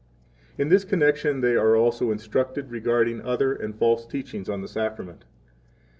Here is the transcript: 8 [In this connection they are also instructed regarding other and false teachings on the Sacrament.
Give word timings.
8 0.57 0.61
[In 0.63 0.69
this 0.69 0.83
connection 0.83 1.41
they 1.41 1.55
are 1.55 1.75
also 1.75 2.09
instructed 2.09 2.71
regarding 2.71 3.21
other 3.21 3.53
and 3.53 3.75
false 3.77 4.03
teachings 4.03 4.49
on 4.49 4.61
the 4.63 4.67
Sacrament. 4.67 5.25